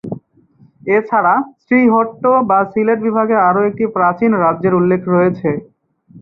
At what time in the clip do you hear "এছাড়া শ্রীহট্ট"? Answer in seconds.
0.89-2.13